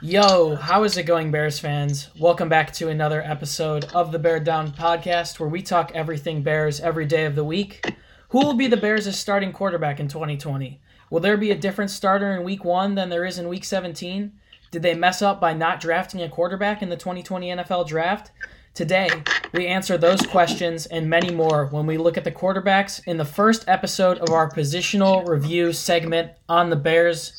[0.00, 2.08] Yo, how is it going, Bears fans?
[2.16, 6.78] Welcome back to another episode of the Bear Down podcast where we talk everything Bears
[6.78, 7.84] every day of the week.
[8.28, 10.80] Who will be the Bears' starting quarterback in 2020?
[11.10, 14.30] Will there be a different starter in week one than there is in week 17?
[14.70, 18.30] Did they mess up by not drafting a quarterback in the 2020 NFL draft?
[18.74, 19.10] Today,
[19.52, 23.24] we answer those questions and many more when we look at the quarterbacks in the
[23.24, 27.32] first episode of our positional review segment on the Bears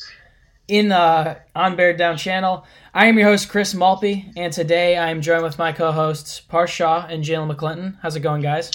[0.70, 2.64] in the on Bear Down channel.
[2.94, 6.70] I am your host Chris Malpe, and today I am joined with my co-hosts Parth
[6.70, 7.98] Shaw and Jalen McClinton.
[8.00, 8.70] How's it going, guys?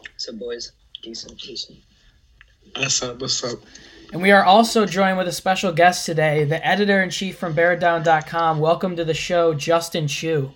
[0.00, 0.72] What's up, boys?
[1.00, 1.78] Decent, decent.
[2.74, 3.20] What's up?
[3.20, 3.60] What's up?
[4.12, 7.54] And we are also joined with a special guest today, the editor in chief from
[7.54, 8.58] BearDown.com.
[8.58, 10.50] Welcome to the show, Justin Chu.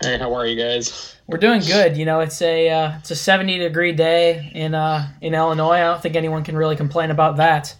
[0.00, 1.16] Hey, how are you guys?
[1.26, 1.96] We're doing good.
[1.96, 5.72] You know, it's a uh, it's a 70 degree day in uh, in Illinois.
[5.72, 7.76] I don't think anyone can really complain about that.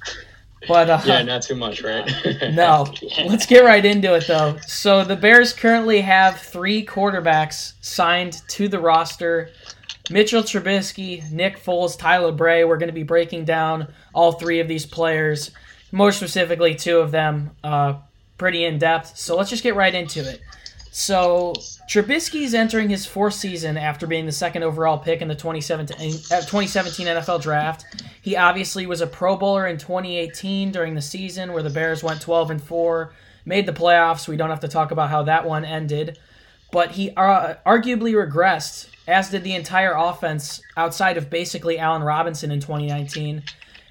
[0.69, 2.11] But uh, yeah, not too much, right?
[2.53, 2.87] no.
[3.25, 4.59] Let's get right into it though.
[4.67, 9.51] So the Bears currently have three quarterbacks signed to the roster.
[10.11, 12.65] Mitchell Trubisky, Nick Foles, Tyler Bray.
[12.65, 15.53] We're going to be breaking down all three of these players,
[15.93, 17.95] more specifically two of them, uh,
[18.37, 19.17] pretty in depth.
[19.17, 20.41] So let's just get right into it.
[20.93, 21.55] So
[21.89, 26.41] Trubisky's entering his fourth season after being the second overall pick in the 2017, uh,
[26.41, 27.85] 2017 NFL Draft.
[28.21, 32.21] He obviously was a Pro Bowler in 2018 during the season where the Bears went
[32.21, 33.13] 12 and four,
[33.45, 34.27] made the playoffs.
[34.27, 36.19] We don't have to talk about how that one ended,
[36.73, 42.51] but he uh, arguably regressed, as did the entire offense outside of basically Allen Robinson
[42.51, 43.45] in 2019.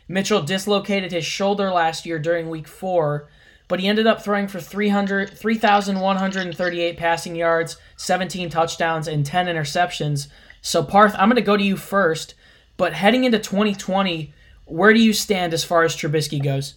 [0.10, 3.30] Mitchell dislocated his shoulder last year during Week Four
[3.70, 10.28] but he ended up throwing for 300, 3,138 passing yards, 17 touchdowns, and 10 interceptions.
[10.62, 12.34] So, Parth, I'm going to go to you first.
[12.76, 14.34] But heading into 2020,
[14.66, 16.76] where do you stand as far as Trubisky goes?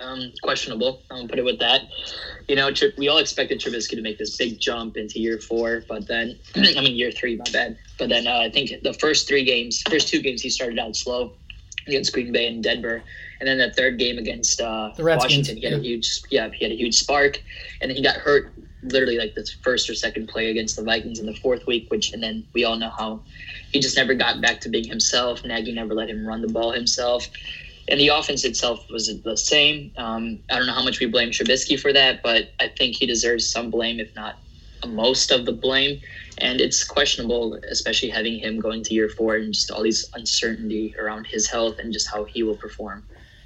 [0.00, 1.02] Um, questionable.
[1.10, 1.82] I'll put it with that.
[2.48, 6.06] You know, we all expected Trubisky to make this big jump into year four, but
[6.08, 7.76] then, I mean, year three, my bad.
[7.98, 10.96] But then uh, I think the first three games, first two games, he started out
[10.96, 11.34] slow
[11.86, 13.02] against Green Bay and Denver.
[13.40, 15.78] And then the third game against uh, Washington, he had yeah.
[15.78, 17.42] a huge yeah he had a huge spark,
[17.80, 18.52] and then he got hurt
[18.82, 22.12] literally like the first or second play against the Vikings in the fourth week, which
[22.12, 23.20] and then we all know how
[23.72, 25.44] he just never got back to being himself.
[25.44, 27.28] Nagy never let him run the ball himself.
[27.88, 29.90] And the offense itself was the same.
[29.96, 33.06] Um, I don't know how much we blame Trubisky for that, but I think he
[33.06, 34.36] deserves some blame, if not
[34.86, 36.00] most of the blame.
[36.38, 40.94] And it's questionable, especially having him going to year four and just all these uncertainty
[40.98, 43.04] around his health and just how he will perform.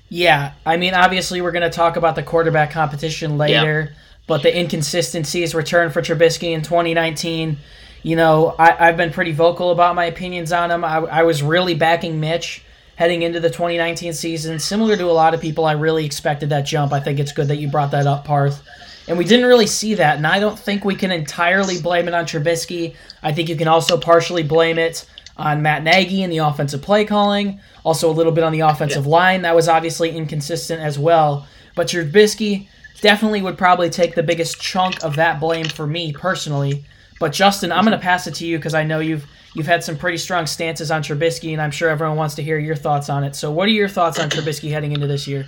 [0.09, 3.97] Yeah, I mean, obviously, we're going to talk about the quarterback competition later, yeah.
[4.27, 7.57] but the inconsistencies return for Trubisky in 2019.
[8.05, 10.85] You know, I, have been pretty vocal about my opinions on him.
[10.85, 12.63] I, I was really backing Mitch
[12.97, 14.59] heading into the 2019 season.
[14.59, 16.93] Similar to a lot of people, I really expected that jump.
[16.93, 18.63] I think it's good that you brought that up, Parth.
[19.07, 22.15] And we didn't really see that, and I don't think we can entirely blame it
[22.15, 22.95] on Trubisky.
[23.23, 25.05] I think you can also partially blame it
[25.37, 29.05] on Matt Nagy and the offensive play calling, also a little bit on the offensive
[29.05, 29.11] yeah.
[29.11, 29.43] line.
[29.43, 31.47] That was obviously inconsistent as well.
[31.75, 32.69] But Trubisky
[33.01, 36.85] definitely would probably take the biggest chunk of that blame for me personally.
[37.21, 39.85] But Justin, I'm going to pass it to you because I know you've you've had
[39.85, 43.09] some pretty strong stances on Trubisky, and I'm sure everyone wants to hear your thoughts
[43.09, 43.37] on it.
[43.37, 45.47] So, what are your thoughts on Trubisky heading into this year?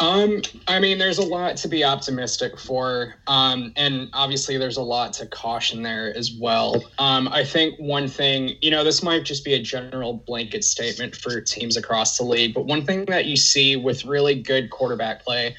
[0.00, 4.82] Um, I mean, there's a lot to be optimistic for, um, and obviously there's a
[4.82, 6.84] lot to caution there as well.
[6.98, 11.14] Um, I think one thing, you know, this might just be a general blanket statement
[11.16, 15.24] for teams across the league, but one thing that you see with really good quarterback
[15.24, 15.56] play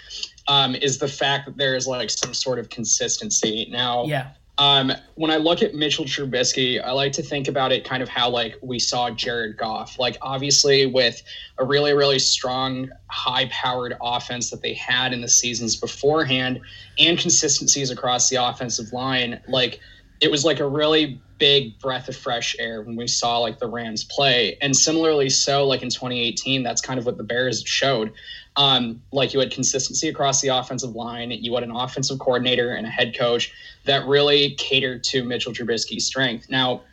[0.48, 3.68] um, is the fact that there is like some sort of consistency.
[3.72, 4.32] Now, yeah.
[4.58, 8.08] Um, when I look at Mitchell Trubisky, I like to think about it kind of
[8.08, 10.00] how like we saw Jared Goff.
[10.00, 11.22] Like obviously with
[11.58, 16.62] a really really strong, high-powered offense that they had in the seasons beforehand,
[16.98, 19.80] and consistencies across the offensive line, like
[20.22, 23.68] it was like a really big breath of fresh air when we saw like the
[23.68, 24.58] Rams play.
[24.62, 28.14] And similarly, so like in 2018, that's kind of what the Bears showed.
[28.58, 32.88] Um, like you had consistency across the offensive line, you had an offensive coordinator and
[32.88, 33.52] a head coach
[33.86, 36.50] that really catered to Mitchell Trubisky's strength.
[36.50, 36.84] Now,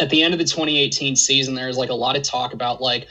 [0.00, 2.82] at the end of the 2018 season, there was like a lot of talk about
[2.82, 3.08] like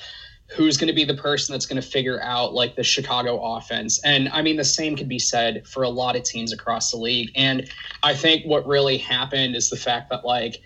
[0.51, 4.01] who's going to be the person that's going to figure out like the Chicago offense.
[4.04, 6.98] And I mean, the same could be said for a lot of teams across the
[6.98, 7.31] league.
[7.36, 7.69] And
[8.04, 10.62] I think what really happened is the fact that like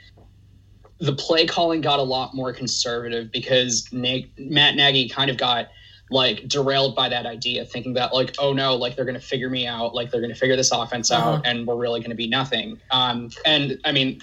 [1.00, 5.68] the play calling got a lot more conservative because Nate, Matt Nagy kind of got
[6.12, 9.50] like derailed by that idea, thinking that like, oh no, like they're going to figure
[9.50, 11.30] me out, like they're going to figure this offense uh-huh.
[11.30, 12.80] out, and we're really going to be nothing.
[12.92, 14.22] Um, and I mean,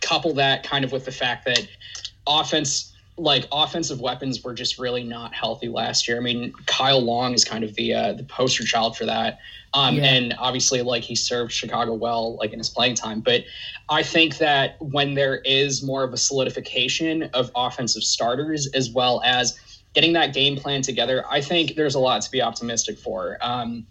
[0.00, 1.66] couple that kind of with the fact that
[2.26, 6.16] offense like offensive weapons were just really not healthy last year.
[6.16, 9.38] I mean, Kyle Long is kind of the uh, the poster child for that.
[9.72, 10.04] Um, yeah.
[10.04, 13.20] And obviously, like he served Chicago well, like in his playing time.
[13.20, 13.44] But
[13.88, 19.22] I think that when there is more of a solidification of offensive starters, as well
[19.24, 19.58] as
[19.94, 23.38] getting that game plan together, I think there's a lot to be optimistic for.
[23.40, 23.86] Um,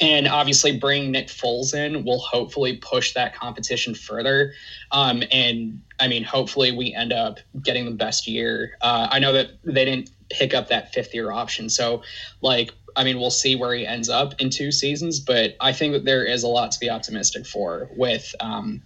[0.00, 4.52] and obviously, bringing Nick Foles in will hopefully push that competition further.
[4.90, 8.76] Um, and I mean, hopefully, we end up getting the best year.
[8.80, 12.02] Uh, I know that they didn't pick up that fifth year option, so
[12.40, 15.92] like I mean, we'll see where he ends up in two seasons, but I think
[15.92, 18.82] that there is a lot to be optimistic for with um,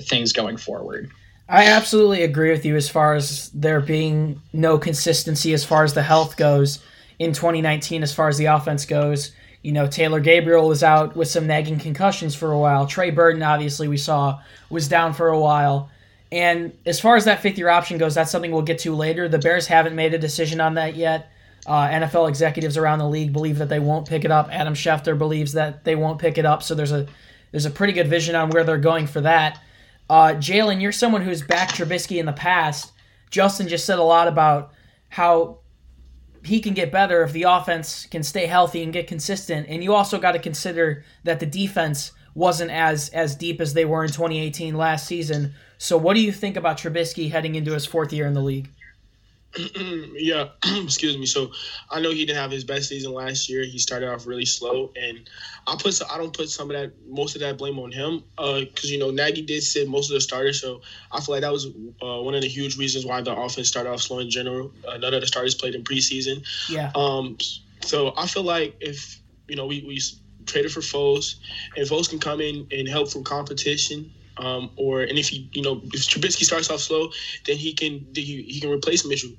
[0.00, 1.10] things going forward.
[1.48, 5.92] I absolutely agree with you as far as there being no consistency as far as
[5.92, 6.82] the health goes
[7.18, 9.32] in 2019, as far as the offense goes.
[9.62, 12.86] You know, Taylor Gabriel was out with some nagging concussions for a while.
[12.86, 15.90] Trey Burton, obviously, we saw was down for a while.
[16.32, 19.28] And as far as that fifth year option goes, that's something we'll get to later.
[19.28, 21.30] The Bears haven't made a decision on that yet.
[21.66, 24.48] Uh, NFL executives around the league believe that they won't pick it up.
[24.50, 26.62] Adam Schefter believes that they won't pick it up.
[26.62, 27.06] So there's a
[27.52, 29.60] there's a pretty good vision on where they're going for that.
[30.08, 32.92] Uh, Jalen, you're someone who's backed Trubisky in the past.
[33.30, 34.72] Justin just said a lot about
[35.08, 35.58] how
[36.44, 39.66] he can get better if the offense can stay healthy and get consistent.
[39.68, 43.84] And you also got to consider that the defense wasn't as as deep as they
[43.84, 45.54] were in 2018 last season.
[45.78, 48.70] So what do you think about Trubisky heading into his fourth year in the league?
[50.14, 50.48] yeah,
[50.82, 51.26] excuse me.
[51.26, 51.52] So
[51.90, 53.64] I know he didn't have his best season last year.
[53.64, 55.28] He started off really slow, and
[55.66, 58.84] I put I don't put some of that most of that blame on him because
[58.84, 61.52] uh, you know Nagy did sit most of the starters, so I feel like that
[61.52, 64.72] was uh, one of the huge reasons why the offense started off slow in general.
[64.86, 66.44] Uh, none of the starters played in preseason.
[66.68, 66.90] Yeah.
[66.94, 67.38] Um.
[67.80, 70.00] So I feel like if you know we we
[70.46, 71.36] traded for Foles,
[71.76, 75.62] and Foles can come in and help from competition um, or and if he, you
[75.62, 77.10] know, if Trubisky starts off slow,
[77.46, 79.30] then he can he, he can replace Mitchell.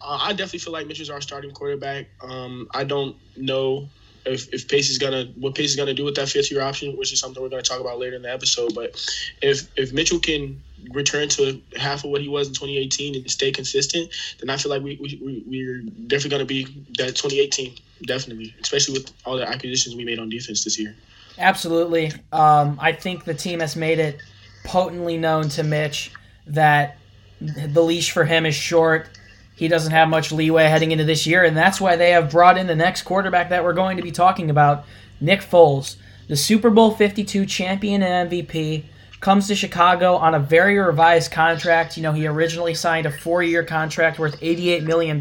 [0.00, 2.06] Uh, I definitely feel like Mitchell's our starting quarterback.
[2.22, 3.88] Um, I don't know
[4.26, 6.96] if, if Pace is gonna what Pace is gonna do with that fifth year option,
[6.96, 8.74] which is something we're gonna talk about later in the episode.
[8.74, 9.00] But
[9.42, 10.60] if if Mitchell can
[10.92, 14.70] return to half of what he was in 2018 and stay consistent, then I feel
[14.70, 16.64] like we, we, we're definitely gonna be
[16.98, 20.94] that 2018, definitely, especially with all the acquisitions we made on defense this year.
[21.38, 22.12] Absolutely.
[22.32, 24.20] Um, I think the team has made it
[24.66, 26.12] potently known to Mitch
[26.46, 26.98] that
[27.40, 29.08] the leash for him is short.
[29.54, 32.58] He doesn't have much leeway heading into this year, and that's why they have brought
[32.58, 34.84] in the next quarterback that we're going to be talking about,
[35.20, 35.96] Nick Foles,
[36.28, 38.84] the Super Bowl 52 champion and MVP,
[39.20, 41.96] comes to Chicago on a very revised contract.
[41.96, 45.18] You know, he originally signed a four-year contract worth $88 million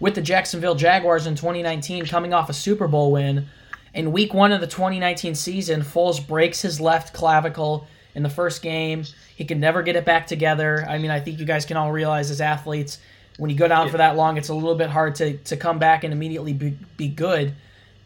[0.00, 3.46] with the Jacksonville Jaguars in 2019, coming off a Super Bowl win.
[3.94, 8.62] In week one of the 2019 season, Foles breaks his left clavicle in the first
[8.62, 9.04] game.
[9.36, 10.84] He could never get it back together.
[10.88, 12.98] I mean, I think you guys can all realize as athletes,
[13.36, 15.78] when you go down for that long, it's a little bit hard to, to come
[15.78, 17.54] back and immediately be, be good.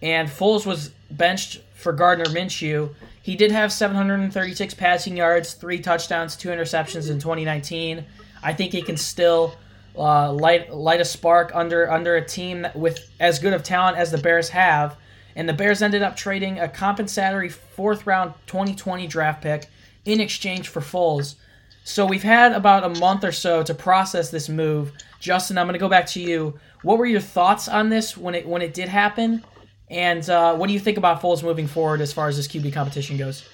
[0.02, 2.92] And Foles was benched for Gardner Minshew.
[3.22, 8.04] He did have 736 passing yards, three touchdowns, two interceptions in 2019.
[8.42, 9.54] I think he can still
[9.96, 14.10] uh, light light a spark under under a team with as good of talent as
[14.10, 14.96] the Bears have.
[15.36, 19.68] And the Bears ended up trading a compensatory fourth round 2020 draft pick
[20.05, 21.37] in exchange for Foles.
[21.85, 24.93] So we've had about a month or so to process this move.
[25.19, 26.58] Justin, I'm going to go back to you.
[26.82, 29.44] What were your thoughts on this when it when it did happen,
[29.88, 32.72] and uh, what do you think about Foles moving forward as far as this QB
[32.72, 33.44] competition goes?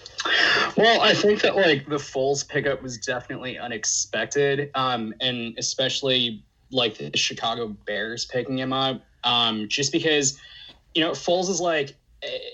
[0.76, 6.98] Well, I think that like the Foles pickup was definitely unexpected, um, and especially like
[6.98, 10.38] the Chicago Bears picking him up, um, just because
[10.94, 11.96] you know Foles is like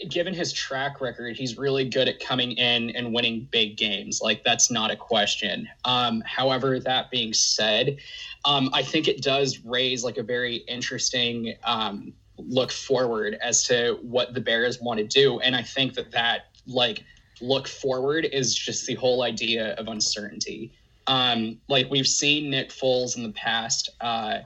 [0.08, 4.20] given his track record, he's really good at coming in and winning big games.
[4.22, 5.68] Like that's not a question.
[5.84, 7.98] Um, however, that being said,
[8.44, 13.98] um, I think it does raise like a very interesting um, look forward as to
[14.02, 17.04] what the Bears want to do, and I think that that like
[17.40, 20.72] look forward is just the whole idea of uncertainty.
[21.06, 23.90] Um, like we've seen Nick Foles in the past.
[24.00, 24.40] Uh,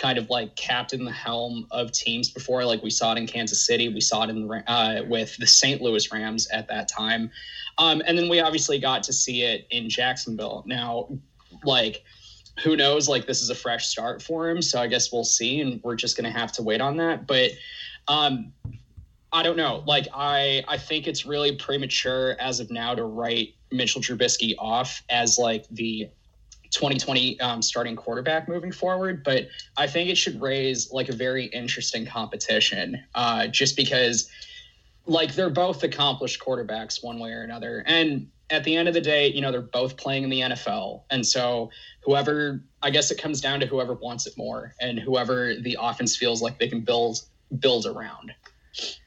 [0.00, 2.64] kind of like captain the helm of teams before.
[2.64, 5.46] Like we saw it in Kansas City, we saw it in the uh, with the
[5.46, 5.80] St.
[5.80, 7.30] Louis Rams at that time,
[7.78, 10.64] um, and then we obviously got to see it in Jacksonville.
[10.66, 11.08] Now,
[11.64, 12.02] like
[12.64, 13.08] who knows?
[13.08, 15.96] Like this is a fresh start for him, so I guess we'll see, and we're
[15.96, 17.26] just gonna have to wait on that.
[17.26, 17.50] But
[18.08, 18.52] um,
[19.32, 19.84] I don't know.
[19.86, 25.02] Like I, I think it's really premature as of now to write Mitchell Trubisky off
[25.08, 26.08] as like the
[26.70, 29.22] 2020 um, starting quarterback moving forward.
[29.24, 34.30] But I think it should raise like a very interesting competition uh, just because
[35.06, 37.82] like they're both accomplished quarterbacks one way or another.
[37.86, 41.02] And at the end of the day, you know, they're both playing in the NFL.
[41.10, 41.70] And so
[42.02, 46.16] whoever I guess it comes down to whoever wants it more and whoever the offense
[46.16, 47.20] feels like they can build
[47.58, 48.32] build around.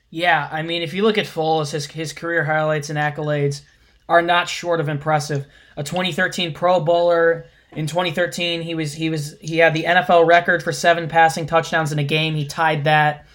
[0.10, 3.62] Yeah, I mean, if you look at Foles, his his career highlights and accolades
[4.08, 5.46] are not short of impressive.
[5.76, 7.46] A 2013 Pro Bowler.
[7.76, 11.92] In 2013, he was he was he had the NFL record for seven passing touchdowns
[11.92, 12.36] in a game.
[12.36, 13.26] He tied that.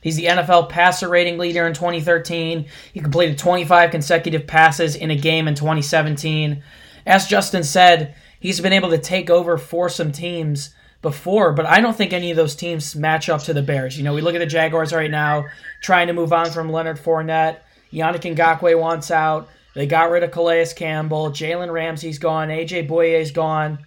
[0.00, 2.66] He's the NFL passer rating leader in 2013.
[2.92, 6.62] He completed 25 consecutive passes in a game in 2017.
[7.04, 11.80] As Justin said, he's been able to take over for some teams before, but I
[11.80, 13.96] don't think any of those teams match up to the Bears.
[13.96, 15.46] You know, we look at the Jaguars right now,
[15.80, 17.58] trying to move on from Leonard Fournette.
[17.92, 19.48] Yannick Ngakoue wants out.
[19.78, 21.30] They got rid of Calais Campbell.
[21.30, 22.48] Jalen Ramsey's gone.
[22.48, 23.78] AJ Bouye's gone.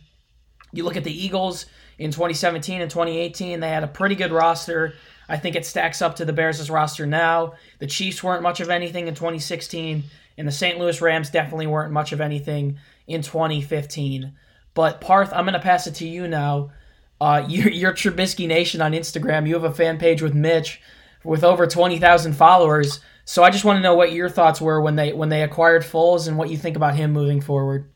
[0.71, 1.65] You look at the Eagles
[1.99, 4.93] in 2017 and 2018, they had a pretty good roster.
[5.27, 7.55] I think it stacks up to the Bears' roster now.
[7.79, 10.05] The Chiefs weren't much of anything in 2016,
[10.37, 10.79] and the St.
[10.79, 14.31] Louis Rams definitely weren't much of anything in 2015.
[14.73, 16.71] But Parth, I'm going to pass it to you now.
[17.19, 19.45] Uh, you're, you're Trubisky Nation on Instagram.
[19.45, 20.81] You have a fan page with Mitch
[21.25, 23.01] with over 20,000 followers.
[23.25, 25.83] So I just want to know what your thoughts were when they when they acquired
[25.83, 27.89] Foles and what you think about him moving forward.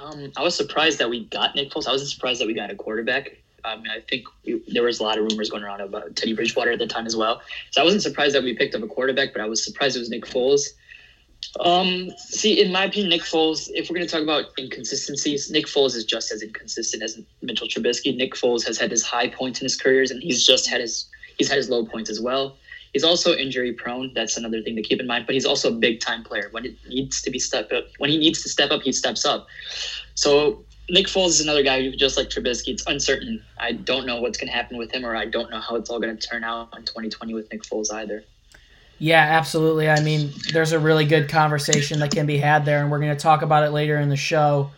[0.00, 1.86] Um, I was surprised that we got Nick Foles.
[1.86, 3.36] I wasn't surprised that we got a quarterback.
[3.64, 6.32] I mean, I think we, there was a lot of rumors going around about Teddy
[6.32, 7.42] Bridgewater at the time as well.
[7.70, 10.00] So I wasn't surprised that we picked up a quarterback, but I was surprised it
[10.00, 10.68] was Nick Foles.
[11.58, 15.66] Um, see, in my opinion, Nick Foles, if we're going to talk about inconsistencies, Nick
[15.66, 18.16] Foles is just as inconsistent as Mitchell Trubisky.
[18.16, 21.06] Nick Foles has had his high points in his careers, and he's just had his
[21.38, 22.56] he's had his low points as well.
[22.92, 24.12] He's also injury prone.
[24.14, 25.26] That's another thing to keep in mind.
[25.26, 26.48] But he's also a big time player.
[26.50, 29.24] When it needs to be step up, when he needs to step up, he steps
[29.24, 29.46] up.
[30.14, 33.42] So Nick Foles is another guy who, just like Trubisky, it's uncertain.
[33.58, 35.88] I don't know what's going to happen with him, or I don't know how it's
[35.88, 38.24] all going to turn out in 2020 with Nick Foles either.
[38.98, 39.88] Yeah, absolutely.
[39.88, 43.16] I mean, there's a really good conversation that can be had there, and we're going
[43.16, 44.70] to talk about it later in the show.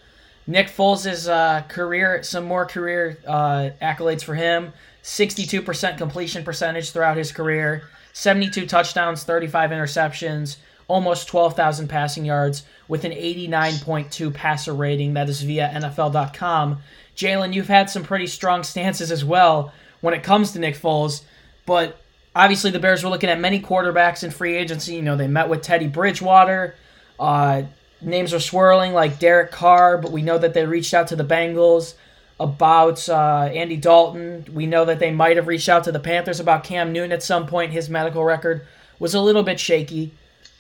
[0.47, 7.17] Nick Foles' uh, career, some more career uh, accolades for him 62% completion percentage throughout
[7.17, 10.57] his career, 72 touchdowns, 35 interceptions,
[10.89, 15.15] almost 12,000 passing yards with an 89.2 passer rating.
[15.15, 16.79] That is via NFL.com.
[17.17, 21.23] Jalen, you've had some pretty strong stances as well when it comes to Nick Foles,
[21.67, 22.01] but
[22.35, 24.95] obviously the Bears were looking at many quarterbacks in free agency.
[24.95, 26.75] You know, they met with Teddy Bridgewater.
[27.19, 27.63] Uh,
[28.01, 31.25] names are swirling like Derek Carr, but we know that they reached out to the
[31.25, 31.95] Bengals
[32.43, 34.45] about uh, Andy Dalton.
[34.53, 37.23] We know that they might have reached out to the Panthers about Cam Newton at
[37.23, 37.73] some point.
[37.73, 38.67] His medical record
[38.99, 40.13] was a little bit shaky.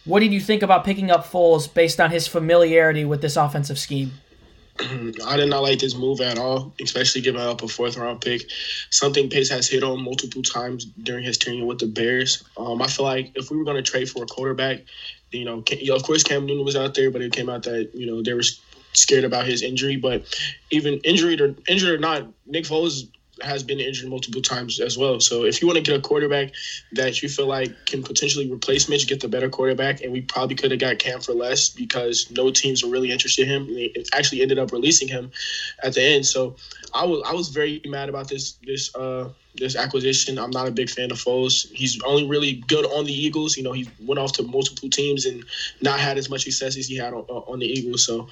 [0.04, 3.78] What did you think about picking up Foles based on his familiarity with this offensive
[3.78, 4.12] scheme?
[5.26, 8.42] I did not like this move at all, especially giving up a fourth round pick.
[8.90, 12.42] Something Pace has hit on multiple times during his tenure with the Bears.
[12.56, 14.80] Um, I feel like if we were going to trade for a quarterback,
[15.30, 15.62] you know,
[15.94, 18.36] of course Cam Newton was out there, but it came out that you know there
[18.36, 18.60] was
[18.92, 19.96] scared about his injury.
[19.96, 20.24] But
[20.70, 23.08] even injured or injured or not, Nick Foles
[23.40, 25.18] has been injured multiple times as well.
[25.20, 26.52] So if you want to get a quarterback
[26.92, 30.54] that you feel like can potentially replace Mitch, get the better quarterback, and we probably
[30.54, 33.66] could have got Cam for less because no teams were really interested in him.
[33.70, 35.30] It actually ended up releasing him
[35.82, 36.26] at the end.
[36.26, 36.56] So
[36.94, 40.38] I was I was very mad about this this uh this acquisition.
[40.38, 41.70] I'm not a big fan of Foles.
[41.72, 43.56] He's only really good on the Eagles.
[43.56, 45.44] You know, he went off to multiple teams and
[45.80, 48.04] not had as much success as he had on, on the Eagles.
[48.04, 48.28] So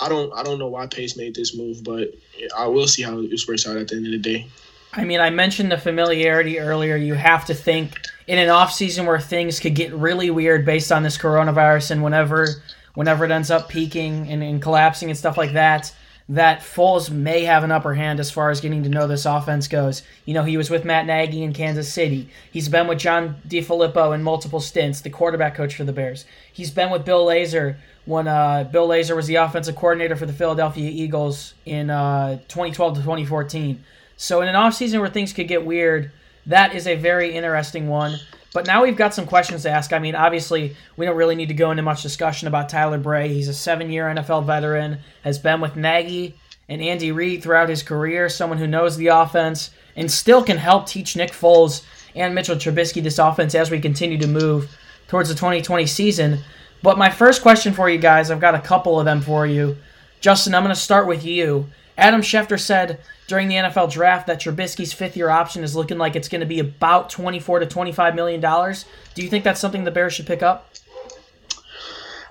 [0.00, 2.14] I don't I don't know why Pace made this move, but
[2.56, 4.46] I will see how this works out at the end of the day.
[4.94, 6.96] I mean, I mentioned the familiarity earlier.
[6.96, 10.92] You have to think in an off season where things could get really weird based
[10.92, 12.62] on this coronavirus and whenever
[12.94, 15.94] whenever it ends up peaking and, and collapsing and stuff like that
[16.28, 19.68] that Foles may have an upper hand as far as getting to know this offense
[19.68, 20.02] goes.
[20.24, 22.28] You know, he was with Matt Nagy in Kansas City.
[22.50, 26.24] He's been with John DeFilippo in multiple stints, the quarterback coach for the Bears.
[26.52, 30.32] He's been with Bill Lazor when uh, Bill Lazor was the offensive coordinator for the
[30.32, 33.84] Philadelphia Eagles in uh, 2012 to 2014.
[34.16, 36.12] So in an offseason where things could get weird,
[36.46, 38.18] that is a very interesting one.
[38.52, 39.92] But now we've got some questions to ask.
[39.92, 43.28] I mean, obviously, we don't really need to go into much discussion about Tyler Bray.
[43.28, 46.34] He's a seven year NFL veteran, has been with Nagy
[46.68, 50.86] and Andy Reid throughout his career, someone who knows the offense and still can help
[50.86, 54.76] teach Nick Foles and Mitchell Trubisky this offense as we continue to move
[55.08, 56.38] towards the 2020 season.
[56.82, 59.76] But my first question for you guys, I've got a couple of them for you.
[60.20, 61.68] Justin, I'm going to start with you.
[61.98, 66.16] Adam Schefter said during the NFL draft that Trubisky's fifth year option is looking like
[66.16, 68.84] it's going to be about 24 to 25 million dollars.
[69.14, 70.68] Do you think that's something the Bears should pick up?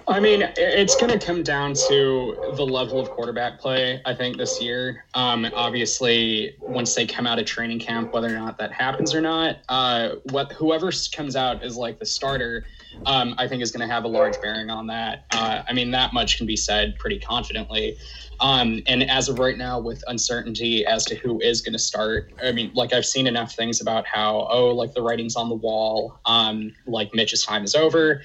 [0.07, 4.35] I mean, it's going to come down to the level of quarterback play, I think,
[4.35, 5.05] this year.
[5.13, 9.21] Um, obviously, once they come out of training camp, whether or not that happens or
[9.21, 12.65] not, uh, what whoever comes out as like the starter,
[13.05, 15.25] um, I think is going to have a large bearing on that.
[15.33, 17.97] Uh, I mean, that much can be said pretty confidently.
[18.39, 22.31] Um, and as of right now, with uncertainty as to who is going to start,
[22.43, 25.55] I mean, like I've seen enough things about how, oh, like the writing's on the
[25.55, 28.21] wall, um, like Mitch's time is over.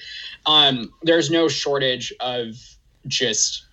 [0.46, 2.54] Um, there's no shortage of
[3.06, 3.66] just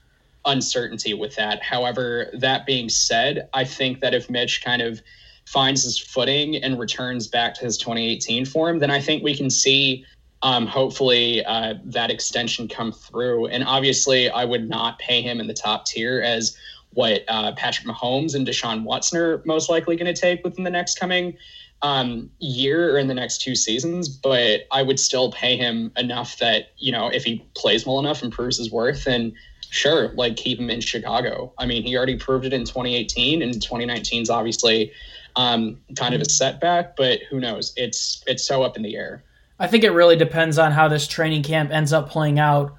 [0.45, 1.63] uncertainty with that.
[1.63, 5.01] However, that being said, I think that if Mitch kind of
[5.45, 9.49] finds his footing and returns back to his 2018 form, then I think we can
[9.49, 10.05] see
[10.43, 13.47] um, hopefully uh, that extension come through.
[13.47, 16.55] And obviously, I would not pay him in the top tier as
[16.91, 20.69] what uh, Patrick Mahomes and Deshaun Watson are most likely going to take within the
[20.69, 21.35] next coming
[21.81, 24.09] um, year or in the next two seasons.
[24.09, 28.21] But I would still pay him enough that you know if he plays well enough
[28.21, 29.31] and proves his worth, and
[29.69, 31.53] sure, like keep him in Chicago.
[31.57, 34.91] I mean, he already proved it in 2018, and 2019 is obviously
[35.37, 36.97] um, kind of a setback.
[36.97, 37.71] But who knows?
[37.77, 39.23] It's it's so up in the air.
[39.63, 42.75] I think it really depends on how this training camp ends up playing out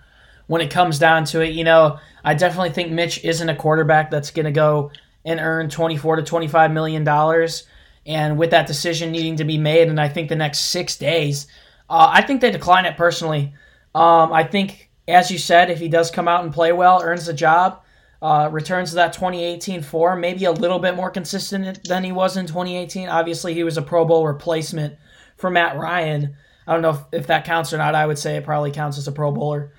[0.48, 1.54] when it comes down to it.
[1.54, 4.90] You know, I definitely think Mitch isn't a quarterback that's going to go
[5.24, 7.66] and earn 24 to 25 million dollars.
[8.04, 11.46] And with that decision needing to be made, and I think the next six days,
[11.88, 13.54] uh, I think they decline it personally.
[13.94, 17.24] Um, I think, as you said, if he does come out and play well, earns
[17.24, 17.80] the job,
[18.20, 22.36] uh, returns to that 2018 form, maybe a little bit more consistent than he was
[22.36, 23.08] in 2018.
[23.08, 24.96] Obviously, he was a Pro Bowl replacement
[25.38, 26.36] for Matt Ryan.
[26.66, 27.94] I don't know if, if that counts or not.
[27.94, 29.72] I would say it probably counts as a Pro Bowler.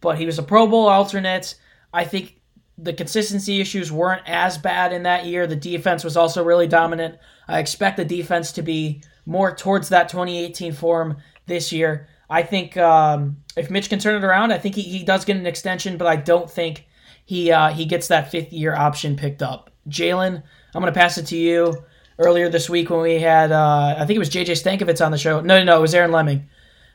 [0.00, 1.54] But he was a Pro Bowl alternate.
[1.92, 2.40] I think
[2.78, 5.46] the consistency issues weren't as bad in that year.
[5.46, 7.18] The defense was also really dominant.
[7.46, 12.08] I expect the defense to be more towards that 2018 form this year.
[12.28, 15.36] I think um, if Mitch can turn it around, I think he, he does get
[15.36, 16.86] an extension, but I don't think
[17.24, 19.70] he uh, he gets that fifth year option picked up.
[19.88, 20.42] Jalen,
[20.74, 21.84] I'm going to pass it to you
[22.18, 25.18] earlier this week when we had, uh, I think it was JJ Stankevitz on the
[25.18, 25.40] show.
[25.40, 26.48] No, no, no, it was Aaron Leming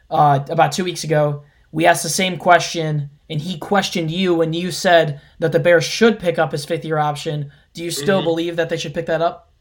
[0.09, 1.43] uh, about two weeks ago.
[1.71, 5.83] We asked the same question, and he questioned you when you said that the Bears
[5.83, 7.51] should pick up his fifth year option.
[7.73, 8.25] Do you still mm-hmm.
[8.25, 9.51] believe that they should pick that up?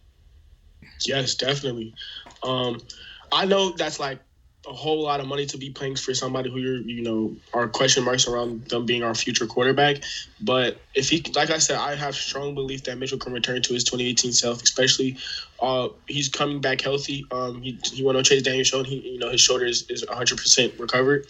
[1.04, 1.94] Yes, definitely.
[2.42, 2.80] Um,
[3.32, 4.20] I know that's like
[4.68, 7.68] a whole lot of money to be paying for somebody who you're, you know, are
[7.68, 9.98] question marks around them being our future quarterback.
[10.40, 13.74] But if he, like I said, I have strong belief that Mitchell can return to
[13.74, 15.18] his 2018 self, especially
[15.60, 17.24] uh, he's coming back healthy.
[17.30, 19.88] Um, he, he went on Chase Daniel show and he, you know, his shoulder is,
[19.88, 21.26] is 100% recovered.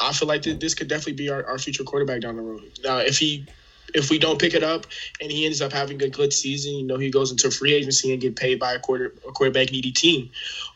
[0.00, 2.62] I feel like this could definitely be our, our future quarterback down the road.
[2.82, 3.46] Now, if he
[3.94, 4.86] if we don't pick it up
[5.20, 8.12] and he ends up having a good season, you know, he goes into free agency
[8.12, 10.30] and get paid by a quarter a quarterback needy team.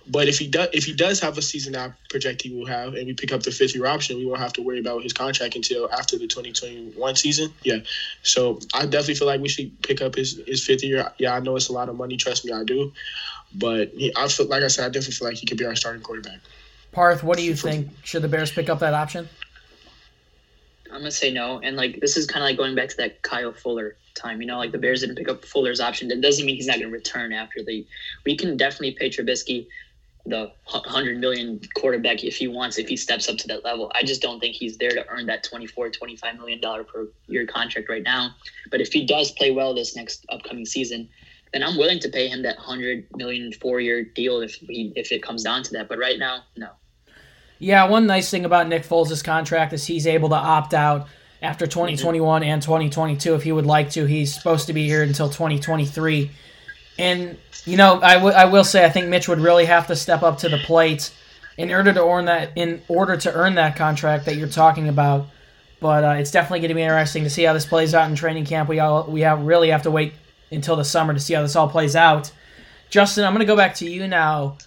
[0.09, 2.95] But if he does if he does have a season I project he will have
[2.95, 5.12] and we pick up the fifth year option, we won't have to worry about his
[5.12, 7.53] contract until after the twenty twenty one season.
[7.62, 7.79] Yeah.
[8.23, 11.11] So I definitely feel like we should pick up his, his fifth year.
[11.19, 12.92] Yeah, I know it's a lot of money, trust me, I do.
[13.55, 15.77] But he, I feel like I said, I definitely feel like he could be our
[15.77, 16.40] starting quarterback.
[16.92, 17.88] Parth, what do you think?
[18.05, 19.29] Should the Bears pick up that option?
[20.96, 21.61] I'm gonna say no.
[21.62, 24.40] And like this is kind of like going back to that Kyle Fuller time.
[24.40, 26.09] You know, like the Bears didn't pick up Fuller's option.
[26.09, 27.87] That doesn't mean he's not gonna return after the.
[28.24, 29.66] We can definitely pay Trubisky
[30.24, 33.92] the hundred million quarterback if he wants if he steps up to that level.
[33.94, 37.46] I just don't think he's there to earn that 24 25 million dollar per year
[37.46, 38.35] contract right now.
[38.70, 41.11] But if he does play well this next upcoming season,
[41.52, 45.12] then I'm willing to pay him that 100 million four year deal if he if
[45.12, 45.88] it comes down to that.
[45.88, 46.70] But right now, no.
[47.59, 51.09] Yeah, one nice thing about Nick Foles' contract is he's able to opt out
[51.40, 54.05] after 2021 and 2022 if he would like to.
[54.05, 56.31] He's supposed to be here until 2023.
[56.99, 59.97] And, you know, I, w- I will say I think Mitch would really have to
[59.97, 61.12] step up to the plate
[61.57, 65.27] in order to earn that in order to earn that contract that you're talking about.
[65.81, 68.16] But uh, it's definitely going to be interesting to see how this plays out in
[68.16, 68.69] training camp.
[68.69, 70.14] We all we have really have to wait
[70.51, 72.31] until the summer to see how this all plays out.
[72.88, 74.59] Justin, I'm going to go back to you now.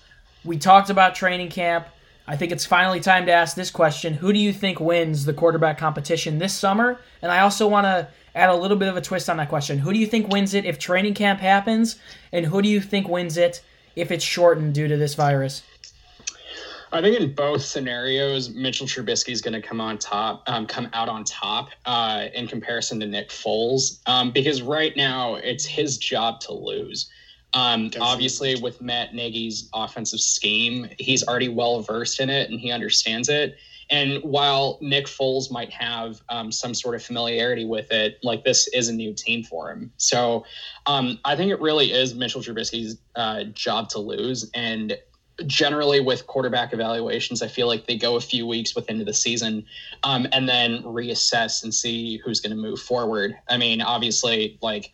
[0.43, 1.87] We talked about training camp.
[2.29, 4.13] I think it's finally time to ask this question.
[4.13, 6.99] Who do you think wins the quarterback competition this summer?
[7.23, 9.79] And I also want to add a little bit of a twist on that question.
[9.79, 11.95] Who do you think wins it if training camp happens?
[12.31, 13.63] And who do you think wins it
[13.95, 15.63] if it's shortened due to this virus?
[16.93, 20.87] I think in both scenarios, Mitchell Trubisky is going to come on top, um, come
[20.93, 25.97] out on top uh, in comparison to Nick Foles, um, because right now it's his
[25.97, 27.09] job to lose.
[27.53, 32.71] Um, obviously, with Matt Nagy's offensive scheme, he's already well versed in it and he
[32.71, 33.57] understands it.
[33.89, 38.67] And while Nick Foles might have um, some sort of familiarity with it, like this
[38.67, 39.91] is a new team for him.
[39.97, 40.45] So
[40.85, 44.49] um, I think it really is Mitchell Trubisky's uh, job to lose.
[44.53, 44.95] And
[45.47, 49.65] generally with quarterback evaluations, I feel like they go a few weeks within the season
[50.03, 53.35] um, and then reassess and see who's going to move forward.
[53.49, 54.91] I mean, obviously, like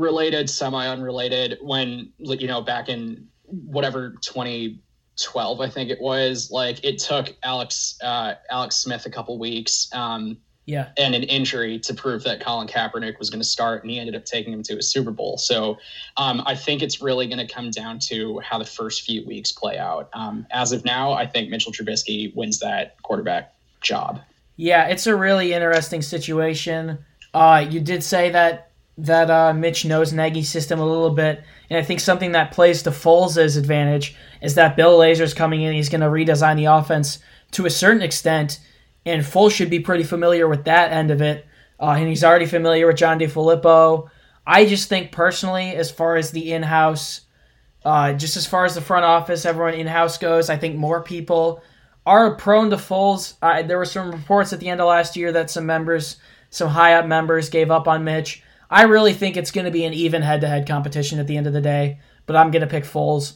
[0.00, 6.84] related, semi unrelated, when, you know, back in whatever 2012, I think it was, like
[6.84, 9.88] it took Alex, uh, Alex Smith a couple weeks.
[9.92, 10.90] Um, yeah.
[10.96, 14.14] And an injury to prove that Colin Kaepernick was going to start, and he ended
[14.14, 15.36] up taking him to a Super Bowl.
[15.36, 15.78] So
[16.16, 19.50] um, I think it's really going to come down to how the first few weeks
[19.50, 20.08] play out.
[20.12, 24.20] Um, as of now, I think Mitchell Trubisky wins that quarterback job.
[24.56, 26.98] Yeah, it's a really interesting situation.
[27.34, 28.69] Uh, you did say that
[29.04, 32.82] that uh, Mitch knows Nagy's system a little bit, and I think something that plays
[32.82, 35.72] to Foles' advantage is that Bill Lazor's coming in.
[35.72, 37.18] He's going to redesign the offense
[37.52, 38.60] to a certain extent
[39.06, 41.46] and Foles should be pretty familiar with that end of it.
[41.78, 44.08] Uh, and he's already familiar with John DeFilippo.
[44.46, 47.22] I just think personally, as far as the in-house,
[47.84, 51.62] uh, just as far as the front office, everyone in-house goes, I think more people
[52.04, 53.38] are prone to Foles.
[53.66, 56.16] There were some reports at the end of last year that some members,
[56.50, 58.42] some high-up members, gave up on Mitch.
[58.70, 61.52] I really think it's going to be an even head-to-head competition at the end of
[61.52, 63.34] the day, but I'm going to pick Foles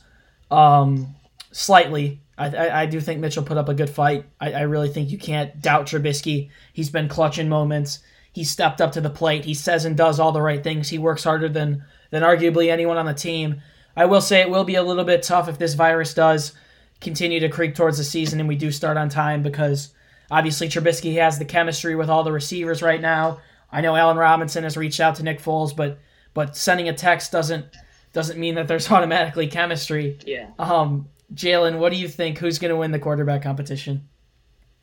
[0.50, 1.16] um,
[1.50, 4.26] slightly I, I, I, do think Mitchell put up a good fight.
[4.40, 6.50] I, I really think you can't doubt Trubisky.
[6.72, 8.00] He's been clutch in moments.
[8.32, 9.44] He stepped up to the plate.
[9.44, 10.88] He says and does all the right things.
[10.88, 13.60] He works harder than than arguably anyone on the team.
[13.96, 16.52] I will say it will be a little bit tough if this virus does
[17.00, 19.92] continue to creep towards the season and we do start on time because
[20.30, 23.40] obviously Trubisky has the chemistry with all the receivers right now.
[23.74, 25.98] I know Allen Robinson has reached out to Nick Foles, but
[26.32, 27.66] but sending a text doesn't
[28.12, 30.18] doesn't mean that there's automatically chemistry.
[30.24, 30.50] Yeah.
[30.58, 32.38] Um, Jalen, what do you think?
[32.38, 34.08] Who's going to win the quarterback competition?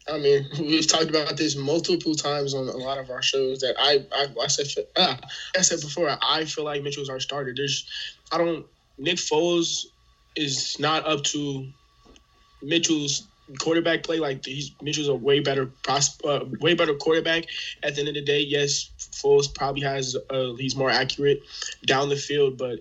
[0.09, 3.59] I mean, we've talked about this multiple times on a lot of our shows.
[3.59, 5.17] That I, I, I said, ah,
[5.57, 7.53] I said before, I feel like Mitchell's our starter.
[7.55, 7.89] There's,
[8.31, 8.65] I don't.
[8.97, 9.85] Nick Foles
[10.35, 11.67] is not up to
[12.61, 13.27] Mitchell's
[13.59, 14.19] quarterback play.
[14.19, 17.45] Like he's Mitchell's a way better pros, uh, way better quarterback.
[17.83, 20.15] At the end of the day, yes, Foles probably has.
[20.29, 21.41] Uh, he's more accurate
[21.85, 22.79] down the field, but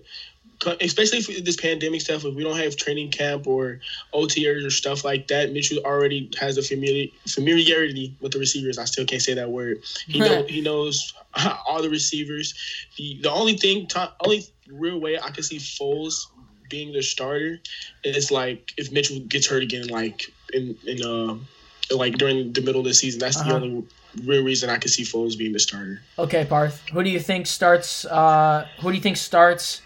[0.79, 3.79] especially for this pandemic stuff, if we don't have training camp or
[4.13, 8.77] OTAs or stuff like that, Mitchell already has a familiar, familiarity with the receivers.
[8.77, 9.79] I still can't say that word.
[10.07, 11.13] He know, he knows
[11.67, 12.53] all the receivers.
[12.97, 13.87] The the only thing,
[14.23, 16.27] only real way I can see Foles
[16.69, 17.59] being the starter
[18.03, 21.35] is like if Mitchell gets hurt again, like in in uh
[21.95, 23.19] like during the middle of the season.
[23.19, 23.49] That's uh-huh.
[23.49, 23.83] the only
[24.25, 26.01] real reason I could see Foles being the starter.
[26.17, 26.81] Okay, Parth.
[26.93, 28.05] Who do you think starts?
[28.05, 29.81] Uh, who do you think starts?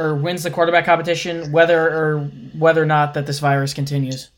[0.00, 2.20] or wins the quarterback competition, whether or
[2.58, 4.30] whether or not that this virus continues?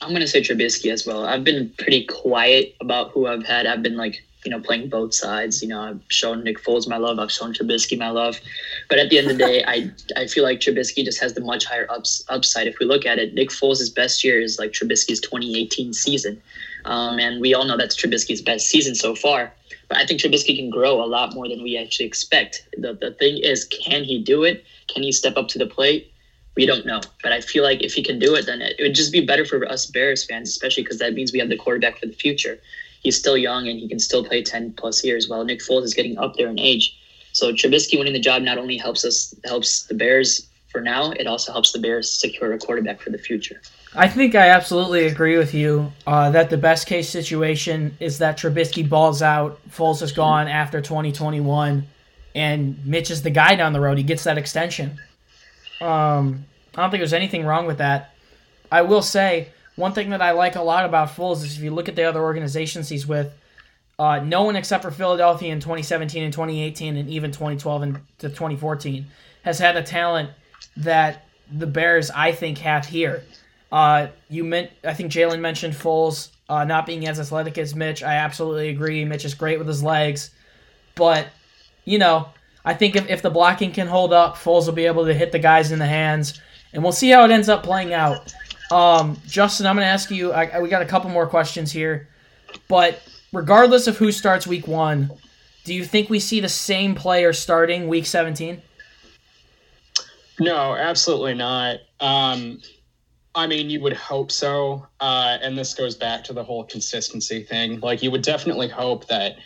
[0.00, 1.24] I'm gonna say Trubisky as well.
[1.24, 3.66] I've been pretty quiet about who I've had.
[3.66, 5.62] I've been like you know playing both sides.
[5.62, 7.18] You know, I've shown Nick Foles my love.
[7.18, 8.40] I've shown Trubisky my love.
[8.88, 11.40] But at the end of the day, I I feel like Trubisky just has the
[11.40, 12.66] much higher ups, upside.
[12.66, 16.40] If we look at it, Nick Foles' best year is like Trubisky's 2018 season,
[16.84, 19.52] um, and we all know that's Trubisky's best season so far.
[19.88, 22.66] But I think Trubisky can grow a lot more than we actually expect.
[22.76, 24.64] The the thing is, can he do it?
[24.88, 26.08] Can he step up to the plate?
[26.54, 27.00] We don't know.
[27.22, 29.44] But I feel like if he can do it, then it, would just be better
[29.44, 32.60] for us Bears fans, especially because that means we have the quarterback for the future.
[33.02, 35.94] He's still young and he can still play 10 plus years while Nick Foles is
[35.94, 36.96] getting up there in age.
[37.32, 41.26] So Trubisky winning the job not only helps us helps the Bears for now, it
[41.26, 43.60] also helps the Bears secure a quarterback for the future.
[43.94, 48.38] I think I absolutely agree with you uh, that the best case situation is that
[48.38, 51.86] Trubisky balls out, Foles is gone after 2021,
[52.34, 53.98] and Mitch is the guy down the road.
[53.98, 54.98] He gets that extension.
[55.80, 58.14] Um, I don't think there's anything wrong with that.
[58.70, 61.70] I will say one thing that I like a lot about Foles is if you
[61.70, 63.32] look at the other organizations he's with,
[63.98, 68.28] uh, no one except for Philadelphia in 2017 and 2018 and even 2012 and to
[68.28, 69.06] 2014
[69.42, 70.30] has had the talent
[70.76, 73.24] that the Bears I think have here.
[73.70, 78.02] Uh, you meant I think Jalen mentioned Foles uh, not being as athletic as Mitch.
[78.02, 79.04] I absolutely agree.
[79.04, 80.30] Mitch is great with his legs,
[80.94, 81.28] but
[81.84, 82.28] you know,
[82.64, 85.32] I think if, if the blocking can hold up, Foles will be able to hit
[85.32, 86.40] the guys in the hands,
[86.72, 88.32] and we'll see how it ends up playing out.
[88.72, 90.32] Um, Justin, I'm going to ask you.
[90.32, 92.08] I, we got a couple more questions here,
[92.68, 95.10] but regardless of who starts Week One,
[95.64, 98.62] do you think we see the same player starting Week 17?
[100.40, 101.80] No, absolutely not.
[102.00, 102.62] Um,
[103.34, 107.44] I mean, you would hope so, uh, and this goes back to the whole consistency
[107.44, 107.78] thing.
[107.80, 109.36] Like, you would definitely hope that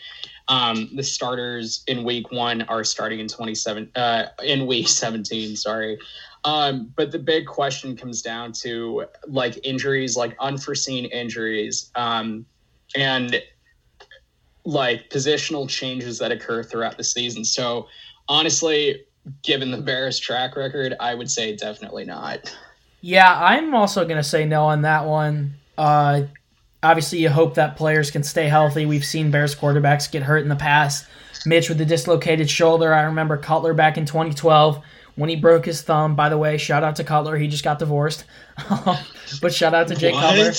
[0.46, 5.56] um, the starters in week one are starting in 27 uh, in week 17.
[5.56, 5.98] Sorry.
[6.46, 12.46] Um, but the big question comes down to like injuries, like unforeseen injuries, um,
[12.94, 13.42] and
[14.64, 17.44] like positional changes that occur throughout the season.
[17.44, 17.88] So
[18.28, 19.06] honestly,
[19.42, 22.56] given the Bears track record, I would say definitely not.
[23.00, 25.54] Yeah, I'm also going to say no on that one.
[25.76, 26.22] Uh,
[26.80, 28.86] obviously, you hope that players can stay healthy.
[28.86, 31.08] We've seen Bears quarterbacks get hurt in the past.
[31.44, 32.94] Mitch with the dislocated shoulder.
[32.94, 34.80] I remember Cutler back in 2012
[35.16, 36.14] when he broke his thumb.
[36.14, 37.36] By the way, shout out to Cutler.
[37.36, 38.24] He just got divorced.
[39.42, 40.22] but shout out to Jake what?
[40.22, 40.52] Cutler.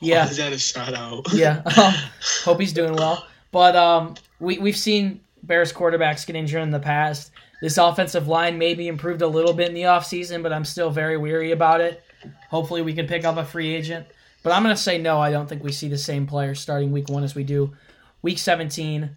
[0.00, 0.24] Yeah.
[0.24, 1.26] Why is that a shout out?
[1.32, 1.62] yeah.
[1.76, 1.94] Um,
[2.44, 3.26] hope he's doing well.
[3.52, 7.30] But um, we, we've seen Bears quarterbacks get injured in the past.
[7.60, 11.16] This offensive line maybe improved a little bit in the offseason, but I'm still very
[11.16, 12.02] weary about it.
[12.50, 14.06] Hopefully, we can pick up a free agent.
[14.42, 15.18] But I'm going to say no.
[15.18, 17.74] I don't think we see the same players starting week one as we do
[18.22, 19.10] week 17,